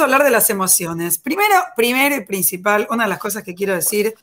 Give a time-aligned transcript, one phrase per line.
[0.00, 1.18] a hablar de las emociones.
[1.18, 4.14] Primero, primero y principal, una de las cosas que quiero decir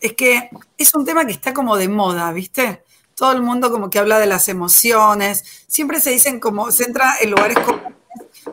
[0.00, 2.84] es que es un tema que está como de moda, ¿viste?
[3.14, 7.14] Todo el mundo como que habla de las emociones, siempre se dicen como, se entra
[7.20, 7.94] en lugares comunes,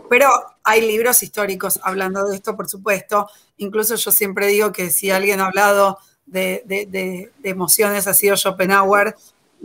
[0.10, 0.30] pero
[0.64, 3.30] hay libros históricos hablando de esto, por supuesto.
[3.58, 9.16] Incluso yo siempre digo que si alguien ha hablado de, emociones ha sido Schopenhauer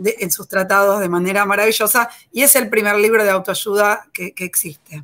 [0.03, 4.45] en sus tratados de manera maravillosa y es el primer libro de autoayuda que, que
[4.45, 5.03] existe.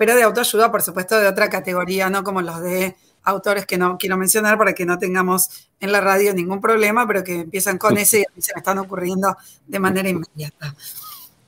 [0.00, 3.98] Pero de autoayuda, por supuesto, de otra categoría, no como los de autores que no
[3.98, 7.98] quiero mencionar para que no tengamos en la radio ningún problema, pero que empiezan con
[7.98, 10.74] ese y a mí se me están ocurriendo de manera inmediata.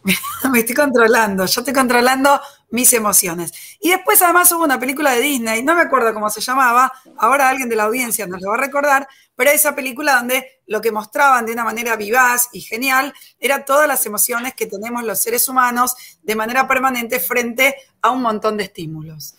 [0.52, 3.52] me estoy controlando, yo estoy controlando mis emociones.
[3.80, 7.48] Y después además hubo una película de Disney, no me acuerdo cómo se llamaba, ahora
[7.48, 10.90] alguien de la audiencia nos lo va a recordar, pero esa película donde lo que
[10.90, 15.48] mostraban de una manera vivaz y genial era todas las emociones que tenemos los seres
[15.48, 19.34] humanos de manera permanente frente a un montón de estímulos.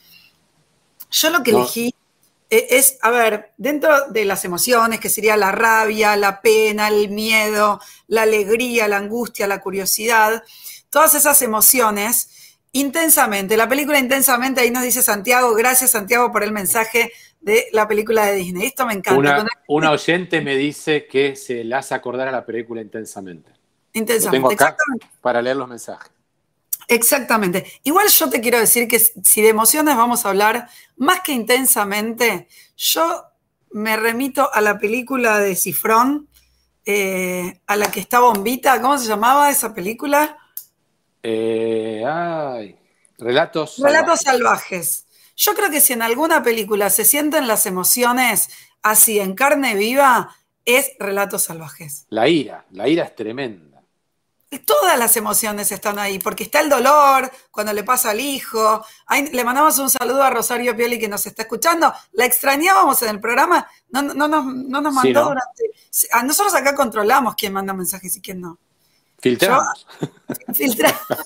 [1.10, 1.94] Yo lo que elegí
[2.52, 7.10] e, es, a ver, dentro de las emociones, que sería la rabia, la pena, el
[7.10, 10.44] miedo, la alegría, la angustia, la curiosidad,
[10.92, 12.30] todas esas emociones
[12.74, 13.56] intensamente.
[13.56, 18.26] La película intensamente, ahí nos dice Santiago, gracias Santiago por el mensaje de la película
[18.26, 18.68] de Disney.
[18.68, 19.46] Esto me encanta.
[19.68, 23.52] Una, oyente me dice que se le hace acordar a la película intensamente.
[23.94, 24.50] Intensamente.
[24.50, 24.76] tengo acá
[25.22, 26.12] para leer los mensajes.
[26.88, 27.66] Exactamente.
[27.84, 32.48] Igual yo te quiero decir que si de emociones vamos a hablar, más que intensamente,
[32.76, 33.24] yo
[33.72, 36.28] me remito a la película de Cifrón,
[36.86, 40.38] eh, a la que está Bombita, ¿cómo se llamaba esa película?
[41.24, 42.78] Eh, ay,
[43.18, 43.80] relatos.
[43.80, 45.06] Relatos salvajes.
[45.36, 48.50] Yo creo que si en alguna película se sienten las emociones
[48.82, 50.36] así en carne viva,
[50.66, 52.06] es Relatos salvajes.
[52.10, 53.74] La ira, la ira es tremenda
[54.60, 58.86] todas las emociones están ahí, porque está el dolor cuando le pasa al hijo.
[59.32, 61.94] le mandamos un saludo a Rosario Pioli que nos está escuchando.
[62.14, 65.64] La extrañábamos en el programa, no, no, nos, mandó durante.
[66.26, 68.60] nosotros acá controlamos quién manda mensajes y quién no.
[69.24, 69.88] Filtramos.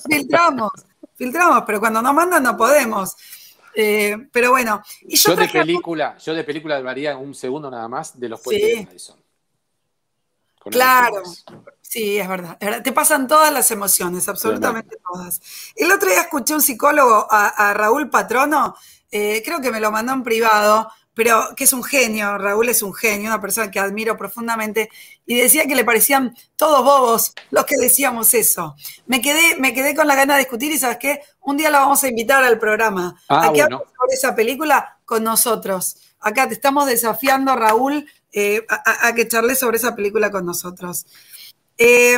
[0.08, 0.72] filtramos,
[1.16, 3.16] filtramos, pero cuando nos mandan no podemos.
[3.74, 4.80] Eh, pero bueno.
[5.02, 8.68] Y yo, de película, yo de película hablaría un segundo nada más de los puentes
[8.68, 9.16] de Madison.
[10.70, 11.22] Claro,
[11.80, 15.40] sí, es verdad, Te pasan todas las emociones, absolutamente todas.
[15.74, 18.76] El otro día escuché un psicólogo, a, Raúl Patrono,
[19.10, 22.80] eh, creo que me lo mandó en privado, pero que es un genio, Raúl es
[22.80, 24.88] un genio, una persona que admiro profundamente,
[25.26, 28.76] y decía que le parecían todos bobos los que decíamos eso.
[29.06, 31.80] Me quedé, me quedé con la gana de discutir y sabes qué, un día la
[31.80, 33.20] vamos a invitar al programa.
[33.28, 35.96] Ah, a que sobre esa película con nosotros.
[36.20, 41.04] Acá te estamos desafiando, Raúl, eh, a, que charle sobre esa película con nosotros.
[41.78, 42.16] Eh,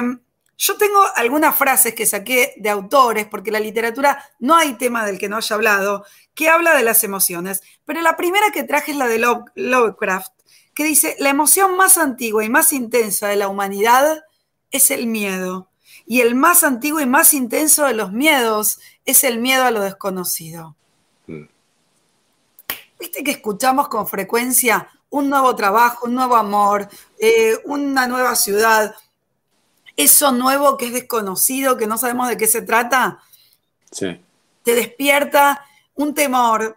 [0.60, 5.18] yo tengo algunas frases que saqué de autores, porque la literatura no hay tema del
[5.18, 6.04] que no haya hablado,
[6.34, 7.62] que habla de las emociones.
[7.86, 10.32] Pero la primera que traje es la de Lovecraft,
[10.74, 14.22] que dice, la emoción más antigua y más intensa de la humanidad
[14.70, 15.70] es el miedo.
[16.04, 19.80] Y el más antiguo y más intenso de los miedos es el miedo a lo
[19.80, 20.76] desconocido.
[21.26, 21.44] Mm.
[22.98, 26.86] ¿Viste que escuchamos con frecuencia un nuevo trabajo, un nuevo amor,
[27.18, 28.94] eh, una nueva ciudad,
[29.96, 33.20] eso nuevo que es desconocido, que no sabemos de qué se trata,
[33.90, 34.20] sí.
[34.62, 35.64] te despierta
[35.94, 36.76] un temor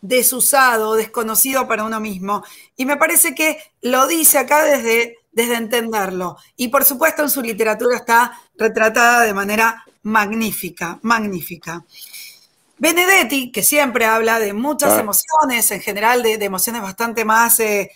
[0.00, 2.44] desusado, desconocido para uno mismo.
[2.76, 6.36] Y me parece que lo dice acá desde, desde entenderlo.
[6.56, 11.84] Y por supuesto en su literatura está retratada de manera magnífica, magnífica.
[12.78, 15.00] Benedetti, que siempre habla de muchas ah.
[15.00, 17.90] emociones, en general de, emociones bastante más eh,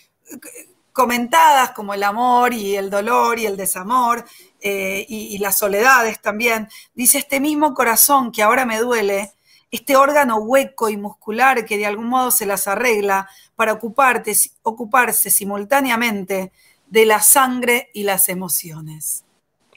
[0.93, 4.23] comentadas, como el amor y el dolor y el desamor
[4.61, 9.33] eh, y, las soledades también, dice, este mismo corazón que ahora me duele,
[9.71, 15.31] este órgano hueco y muscular que de algún modo se las arregla para ocuparte, ocuparse
[15.31, 16.53] simultáneamente
[16.87, 19.25] de la sangre y las emociones.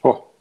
[0.03, 0.31] Oh.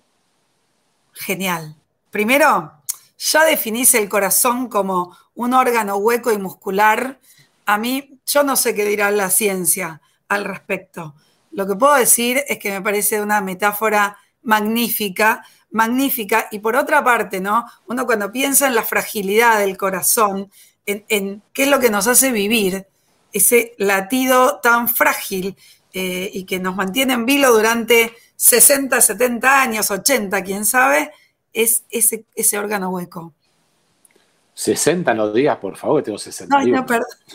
[1.14, 1.74] Genial.
[2.10, 2.74] Primero,
[3.18, 7.18] ya definís el corazón como un órgano hueco y muscular,
[7.64, 11.14] a mí yo no sé qué dirá la ciencia al respecto.
[11.52, 17.02] Lo que puedo decir es que me parece una metáfora magnífica, magnífica, y por otra
[17.02, 17.64] parte, ¿no?
[17.86, 20.50] Uno cuando piensa en la fragilidad del corazón,
[20.86, 22.86] en, qué es lo que nos hace vivir,
[23.32, 25.56] ese latido tan frágil
[25.92, 31.10] eh, y que nos mantiene en vilo durante 60, 70 años, 80, quién sabe,
[31.52, 33.34] es ese, ese órgano hueco.
[34.58, 36.58] 60 no digas, por favor, tengo 60.
[36.58, 37.06] No, no, perdón.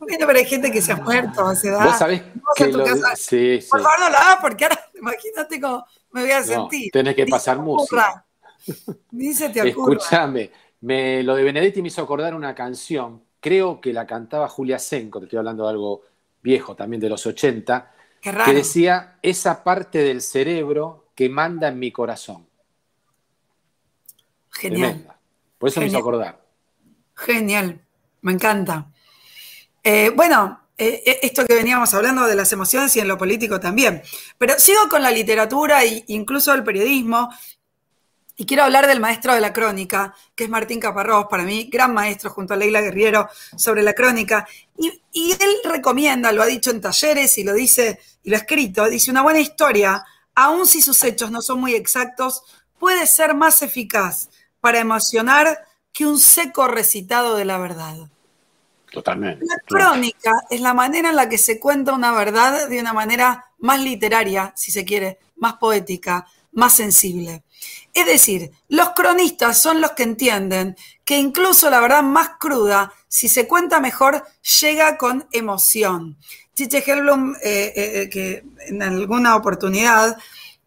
[0.00, 1.84] bueno, pero hay gente que se ha muerto a esa edad.
[1.84, 2.22] Vos sabés
[2.56, 2.84] que lo...
[3.14, 3.68] sí, sí.
[3.70, 6.90] Por favor, no la hagas porque ahora imagínate cómo me voy a sentir.
[6.90, 8.26] tenés que pasar música.
[9.12, 10.50] Dice te Escúchame,
[10.80, 15.20] Me, lo de Benedetti me hizo acordar una canción, creo que la cantaba Julia Senko,
[15.20, 16.02] te estoy hablando de algo
[16.42, 21.92] viejo también de los 80, que decía esa parte del cerebro que manda en mi
[21.92, 22.48] corazón.
[24.50, 25.06] Genial.
[25.62, 26.44] Por eso me hizo acordar.
[27.14, 27.80] Genial,
[28.22, 28.90] me encanta.
[29.84, 33.60] Eh, bueno, eh, eh, esto que veníamos hablando de las emociones y en lo político
[33.60, 34.02] también.
[34.38, 37.32] Pero sigo con la literatura e incluso el periodismo.
[38.34, 41.94] Y quiero hablar del maestro de la crónica, que es Martín Caparrós, para mí, gran
[41.94, 44.44] maestro junto a Leila Guerriero sobre la crónica.
[44.76, 48.40] Y, y, él recomienda, lo ha dicho en talleres y lo dice y lo ha
[48.40, 50.04] escrito, dice, una buena historia,
[50.34, 52.42] aun si sus hechos no son muy exactos,
[52.80, 54.28] puede ser más eficaz
[54.62, 57.96] para emocionar que un seco recitado de la verdad.
[58.92, 59.44] Totalmente.
[59.44, 63.50] La crónica es la manera en la que se cuenta una verdad de una manera
[63.58, 67.42] más literaria, si se quiere, más poética, más sensible.
[67.92, 73.28] Es decir, los cronistas son los que entienden que incluso la verdad más cruda, si
[73.28, 74.24] se cuenta mejor,
[74.60, 76.16] llega con emoción.
[76.54, 80.16] Chiche Helblum, eh, eh, eh, que en alguna oportunidad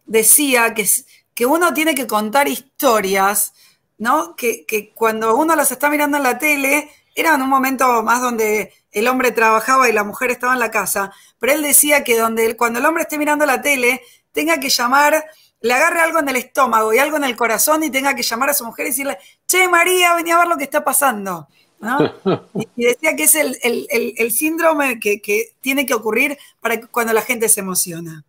[0.04, 0.86] decía que,
[1.32, 3.54] que uno tiene que contar historias,
[3.98, 4.36] ¿no?
[4.36, 8.20] Que, que cuando uno las está mirando en la tele, era en un momento más
[8.20, 12.18] donde el hombre trabajaba y la mujer estaba en la casa, pero él decía que
[12.18, 14.02] donde, cuando el hombre esté mirando la tele,
[14.32, 15.24] tenga que llamar,
[15.60, 18.50] le agarre algo en el estómago y algo en el corazón y tenga que llamar
[18.50, 21.48] a su mujer y decirle, che, María, venía a ver lo que está pasando.
[22.76, 27.48] Y decía que es el, síndrome que, que, tiene que ocurrir para cuando la gente
[27.48, 28.24] se emociona.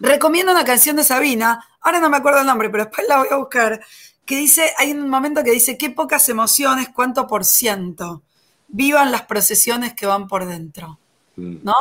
[0.00, 3.28] Recomiendo una canción de Sabina, ahora no me acuerdo el nombre, pero después la voy
[3.30, 3.80] a buscar,
[4.28, 8.22] que dice, hay un momento que dice, qué pocas emociones, cuánto por ciento.
[8.68, 10.98] Vivan las procesiones que van por dentro.
[11.36, 11.60] Mm.
[11.62, 11.72] ¿No?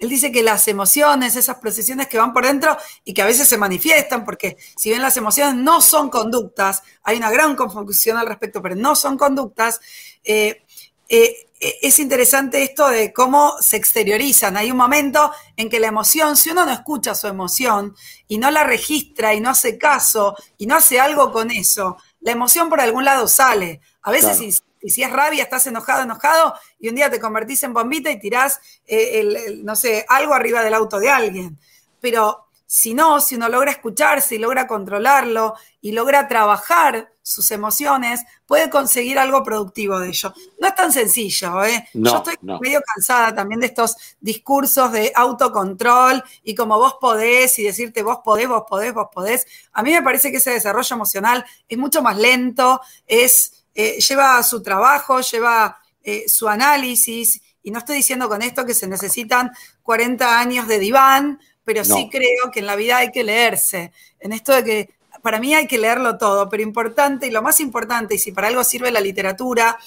[0.00, 3.46] Él dice que las emociones, esas procesiones que van por dentro y que a veces
[3.46, 8.26] se manifiestan, porque si bien las emociones no son conductas, hay una gran confusión al
[8.26, 9.80] respecto, pero no son conductas,
[10.24, 10.64] eh,
[11.08, 14.56] eh, eh, es interesante esto de cómo se exteriorizan.
[14.56, 17.94] Hay un momento en que la emoción, si uno no escucha su emoción
[18.26, 22.32] y no la registra y no hace caso y no hace algo con eso, la
[22.32, 23.80] emoción por algún lado sale.
[24.02, 24.52] A veces si,
[24.88, 28.60] si, es rabia, estás enojado, enojado, y un día te convertís en bombita y tirás,
[28.84, 31.58] eh, no sé, algo arriba del auto de alguien.
[32.00, 38.24] Pero si no, si uno logra escucharse y logra controlarlo y logra trabajar sus emociones,
[38.46, 40.34] puede conseguir algo productivo de ello.
[40.60, 41.88] No es tan sencillo, ¿eh?
[41.94, 47.64] Yo estoy medio cansada también de estos discursos de autocontrol y como vos podés y
[47.64, 49.46] decirte vos podés, vos podés, vos podés.
[49.72, 54.42] A mí me parece que ese desarrollo emocional es mucho más lento, es, eh, lleva
[54.42, 59.52] su trabajo, lleva eh, su análisis y no estoy diciendo con esto que se necesitan
[59.82, 63.92] 40 años de diván pero sí creo que en la vida hay que leerse.
[64.18, 64.90] En esto de que
[65.22, 68.48] para mí hay que leerlo todo, pero importante y lo más importante, y si para
[68.48, 69.78] algo sirve la literatura,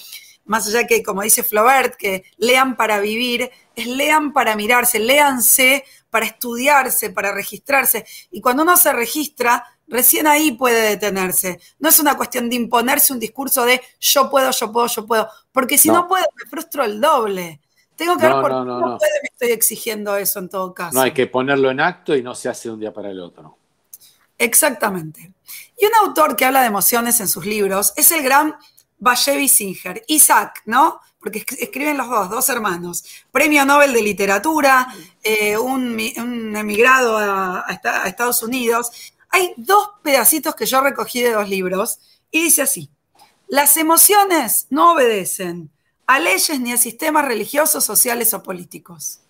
[0.46, 5.84] más allá que, como dice Flaubert, que lean para vivir, es lean para mirarse, léanse
[6.08, 8.06] para estudiarse, para registrarse.
[8.30, 11.60] Y cuando uno se registra, recién ahí puede detenerse.
[11.78, 15.28] No es una cuestión de imponerse un discurso de yo puedo, yo puedo, yo puedo,
[15.52, 17.60] porque si no, no puedo, me frustro el doble.
[17.96, 20.94] Tengo que ver por qué no, me estoy exigiendo eso en todo caso.
[20.94, 23.20] No, hay que ponerlo en acto y no se hace de un día para el
[23.20, 23.56] otro.
[24.38, 25.32] Exactamente.
[25.78, 28.56] Y un autor que habla de emociones en sus libros es el gran
[28.98, 31.00] Bashevi Singer, Isaac, ¿no?
[31.20, 33.04] Porque escriben los dos, dos hermanos.
[33.30, 34.86] Premio Nobel de Literatura,
[35.22, 38.90] eh, un, emigrado a, a Estados Unidos.
[39.30, 41.98] Hay dos pedacitos que yo recogí de dos libros
[42.30, 42.90] y dice así,
[43.48, 45.70] las emociones no obedecen
[46.06, 49.20] a leyes ni a sistemas religiosos, sociales o políticos.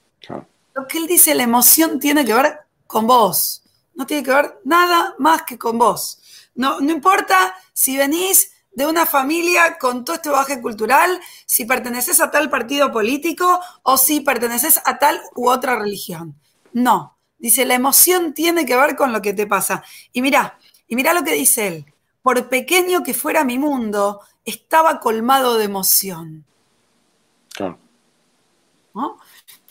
[0.75, 3.62] Lo que él dice, la emoción tiene que ver con vos,
[3.97, 6.21] no tiene que ver nada más que con vos.
[6.55, 12.21] No, no importa si venís de una familia con todo este baje cultural, si perteneces
[12.21, 16.38] a tal partido político o si perteneces a tal u otra religión.
[16.75, 19.83] No, dice, la emoción tiene que ver con lo que te pasa.
[20.12, 21.87] Y mira, y mira lo que dice él,
[22.21, 26.45] por pequeño que fuera mi mundo, estaba colmado de emoción.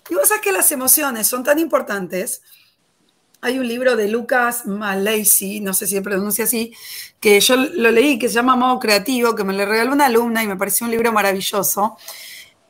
[0.10, 2.41] Y vos sabés que las emociones son tan importantes.
[3.45, 6.73] Hay un libro de Lucas Malaysi, no sé si se pronuncia así,
[7.19, 10.41] que yo lo leí, que se llama Modo Creativo, que me le regaló una alumna
[10.41, 11.95] y me pareció un libro maravilloso.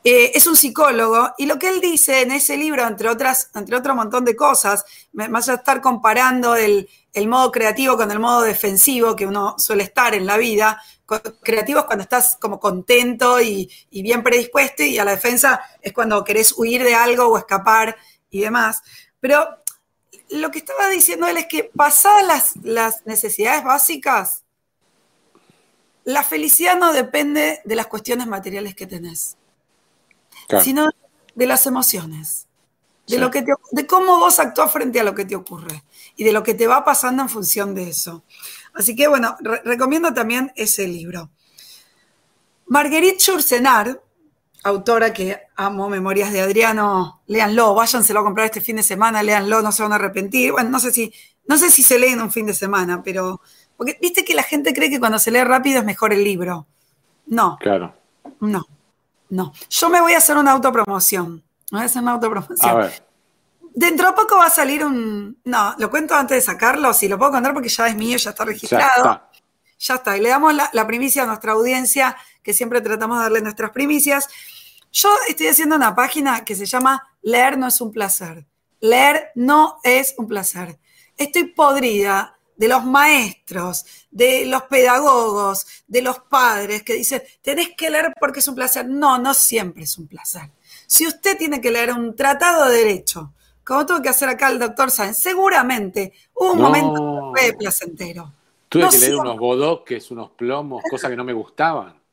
[0.04, 3.74] Eh, es un psicólogo y lo que él dice en ese libro, entre, otras, entre
[3.74, 8.42] otro montón de cosas, más de estar comparando el, el modo creativo con el modo
[8.42, 10.82] defensivo que uno suele estar en la vida,
[11.40, 16.22] creativo es cuando estás como contento y, bien predispuesto y a la defensa es cuando
[16.22, 17.96] querés huir de algo o escapar
[18.28, 18.82] y demás.
[19.18, 19.64] Pero
[20.30, 24.44] lo que estaba diciendo él es que pasadas las, necesidades básicas,
[26.04, 29.36] la felicidad no depende de las cuestiones materiales que tenés,
[30.62, 30.88] sino
[31.34, 32.46] de las emociones,
[33.06, 35.84] de, lo que de cómo vos actúas frente a lo que te ocurre
[36.16, 38.24] y de lo que te va pasando en función de eso.
[38.74, 41.30] Así que bueno, recomiendo también ese libro.
[42.66, 44.02] Marguerite Churcenar,
[44.68, 49.62] autora que amo, Memorias de Adriano, léanlo, váyanselo a comprar este fin de semana, léanlo,
[49.62, 50.52] no se van a arrepentir.
[50.52, 51.12] Bueno, no sé si,
[51.46, 53.40] no sé si se leen un fin de semana, pero.
[53.76, 56.66] Porque viste que la gente cree que cuando se lee rápido es mejor el libro.
[57.26, 57.58] No.
[57.60, 57.94] Claro.
[58.40, 58.66] No.
[59.28, 59.52] No.
[59.68, 61.42] Yo me voy a hacer una autopromoción.
[61.70, 62.70] Me voy a hacer una autopromoción.
[62.70, 63.06] A ver.
[63.74, 65.38] Dentro de poco va a salir un.
[65.44, 68.30] No, lo cuento antes de sacarlo, si lo puedo contar porque ya es mío, ya
[68.30, 69.20] está registrado.
[69.78, 70.16] Ya está.
[70.16, 74.28] Y le damos la, primicia a nuestra audiencia, que siempre tratamos de darle nuestras primicias.
[74.98, 78.46] Yo estoy haciendo una página que se llama Leer no es un placer.
[78.80, 80.78] Leer no es un placer.
[81.18, 87.90] Estoy podrida de los maestros, de los pedagogos, de los padres que dicen, tenés que
[87.90, 88.88] leer porque es un placer.
[88.88, 90.50] No, no siempre es un placer.
[90.86, 94.58] Si usted tiene que leer un tratado de derecho, como tuvo que hacer acá el
[94.58, 98.32] doctor Sáenz, seguramente hubo un momento que fue placentero.
[98.70, 102.05] Tuve que leer unos bodoques, unos plomos, cosas que no me gustaban.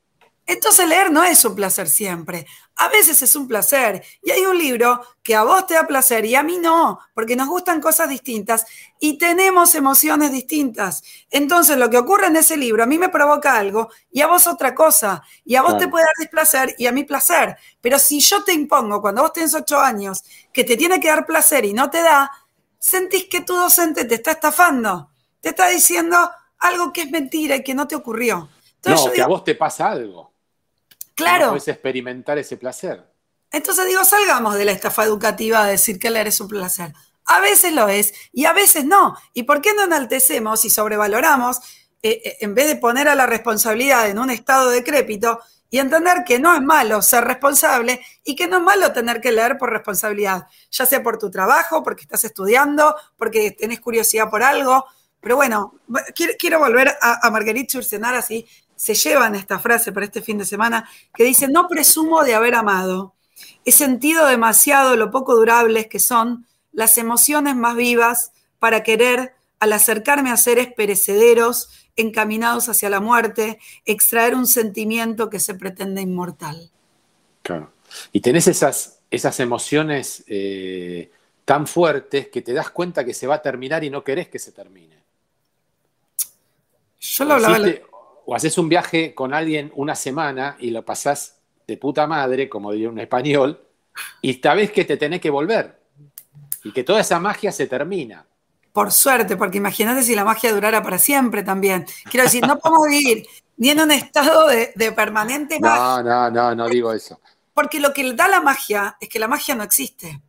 [0.45, 2.45] Entonces leer no es un placer siempre.
[2.75, 4.03] A veces es un placer.
[4.21, 7.35] Y hay un libro que a vos te da placer y a mí no, porque
[7.35, 8.65] nos gustan cosas distintas
[8.99, 11.01] y tenemos emociones distintas.
[11.29, 14.47] Entonces lo que ocurre en ese libro a mí me provoca algo y a vos
[14.47, 15.23] otra cosa.
[15.45, 17.55] Y a vos te puede dar displacer y a mí placer.
[17.79, 21.25] Pero si yo te impongo cuando vos tenés ocho años que te tiene que dar
[21.25, 22.29] placer y no te da,
[22.77, 25.09] sentís que tu docente te está estafando.
[25.39, 26.17] Te está diciendo
[26.59, 28.49] algo que es mentira y que no te ocurrió.
[28.85, 30.32] no, que a vos te pasa algo.
[31.15, 31.49] Claro.
[31.49, 33.03] puedes experimentar ese placer.
[33.51, 36.93] Entonces digo, salgamos de la estafa educativa de decir que leer es un placer.
[37.25, 39.15] A veces lo es y a veces no.
[39.33, 41.59] ¿Y por qué no enaltecemos y sobrevaloramos
[42.01, 45.39] eh, eh, en vez de poner a la responsabilidad en un estado decrépito
[45.69, 49.31] y entender que no es malo ser responsable y que no es malo tener que
[49.31, 54.43] leer por responsabilidad, ya sea por tu trabajo, porque estás estudiando, porque tenés curiosidad por
[54.43, 54.85] algo.
[55.19, 55.79] Pero bueno,
[56.37, 58.45] quiero, volver a, a Marguerite Churcenar así
[58.83, 62.53] se llevan esta frase para este fin de semana, que dice, no presumo de haber
[62.53, 63.13] amado.
[63.63, 69.71] He sentido demasiado lo poco durables que son las emociones más vivas para querer, al
[69.71, 76.69] acercarme a seres perecederos, encaminados hacia la muerte, extraer un sentimiento que se pretende inmortal.
[77.41, 77.71] Claro.
[78.11, 81.09] Y tenés esas, esas emociones eh,
[81.45, 84.39] tan fuertes que te das cuenta que se va a terminar y no querés que
[84.39, 84.97] se termine.
[86.99, 87.59] Yo lo hablaba
[88.25, 92.71] o haces un viaje con alguien una semana y lo pasás de puta madre, como
[92.71, 93.61] diría un español,
[94.21, 95.79] y sabes que te tenés que volver.
[96.63, 98.25] Y que toda esa magia se termina.
[98.71, 101.85] Por suerte, porque imagínate si la magia durara para siempre también.
[102.09, 103.27] Quiero decir, no podemos vivir
[103.57, 106.01] ni en un estado de, permanente magia.
[106.01, 107.19] No, no, no, no digo eso.
[107.53, 110.21] Porque lo que da la magia es que la magia no existe.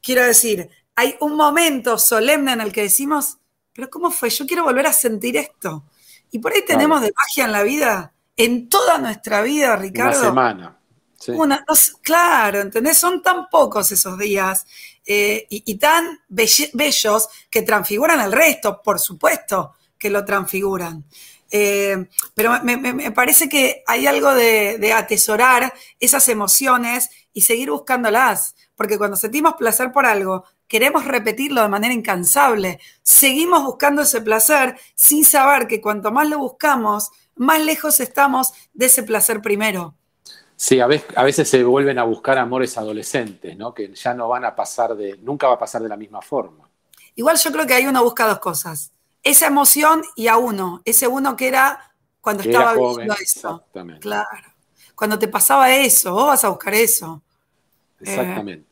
[0.00, 3.38] Quiero decir, hay un momento solemne en el que decimos,
[3.72, 4.30] pero ¿cómo fue?
[4.30, 5.84] Yo quiero volver a sentir esto.
[6.30, 10.18] Y por ahí tenemos de magia en la vida, en toda nuestra vida, Ricardo.
[10.18, 10.78] Una semana.
[11.28, 11.64] Una,
[12.02, 12.96] claro, ¿entendés?
[12.96, 14.66] Son tan pocos esos días
[15.04, 21.04] eh, y, tan bellos que transfiguran el resto, por supuesto que lo transfiguran.
[21.50, 28.54] Eh, pero me, parece que hay algo de, de, atesorar esas emociones y seguir buscándolas,
[28.76, 32.78] porque cuando sentimos placer por algo, queremos repetirlo de manera incansable.
[33.02, 38.86] Seguimos buscando ese placer sin saber que cuanto más lo buscamos, más lejos estamos de
[38.86, 39.94] ese placer primero.
[40.54, 43.72] Sí, a veces, se vuelven a buscar amores adolescentes, ¿no?
[43.72, 46.68] Que ya no van a pasar de, nunca va a pasar de la misma forma.
[47.14, 48.92] Igual yo creo que ahí uno busca dos cosas.
[49.22, 50.82] Esa emoción y a uno.
[50.84, 53.64] Ese uno que era cuando estaba viviendo eso.
[54.00, 54.48] Claro.
[54.96, 57.22] Cuando te pasaba eso, vos vas a buscar eso.
[58.00, 58.67] Exactamente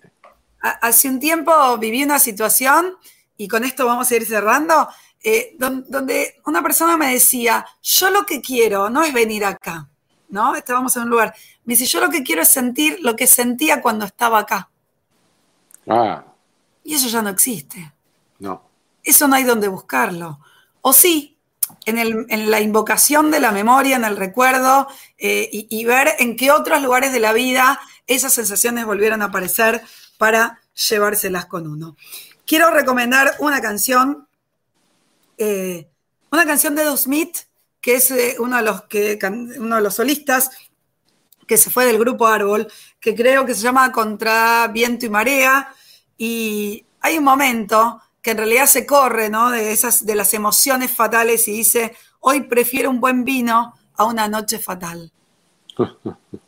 [0.60, 2.96] hace un tiempo viví una situación,
[3.36, 4.88] y con esto vamos a ir cerrando,
[5.22, 9.88] eh, donde una persona me decía, yo lo que quiero no es venir acá,
[10.28, 10.54] ¿no?
[10.54, 11.34] Estábamos en un lugar.
[11.64, 14.70] Me dice, yo lo que quiero es sentir lo que sentía cuando estaba acá.
[15.88, 16.24] Ah.
[16.84, 17.92] Y eso ya no existe.
[18.38, 18.62] No.
[19.02, 20.38] Eso no hay donde buscarlo.
[20.80, 21.36] O sí,
[21.84, 24.86] en, la invocación de la memoria, en el recuerdo,
[25.18, 29.26] eh, y, y, ver en qué otros lugares de la vida esas sensaciones volvieron a
[29.26, 29.82] aparecer
[30.18, 31.96] para llevárselas con uno.
[32.46, 34.28] Quiero recomendar una canción,
[35.38, 35.88] eh,
[36.30, 37.38] una canción de Edo Smith,
[37.80, 39.18] que es eh, uno, de los que,
[39.58, 40.50] uno de los solistas
[41.46, 42.70] que se fue del grupo Árbol,
[43.00, 45.72] que creo que se llama Contra Viento y Marea,
[46.18, 49.50] y hay un momento que en realidad se corre ¿no?
[49.50, 54.26] de, esas, de las emociones fatales y dice, hoy prefiero un buen vino a una
[54.26, 55.12] noche fatal.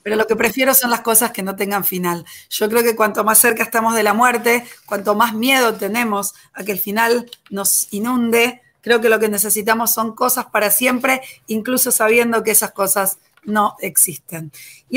[0.02, 2.24] Pero lo que prefiero son las cosas que no tengan final.
[2.50, 6.64] Yo creo que cuanto más cerca estamos de la muerte, cuanto más miedo tenemos a
[6.64, 11.90] que el final nos inunde, creo que lo que necesitamos son cosas para siempre, incluso
[11.90, 14.52] sabiendo que esas cosas no existen.